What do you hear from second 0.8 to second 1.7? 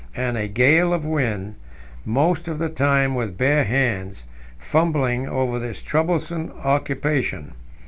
of wind,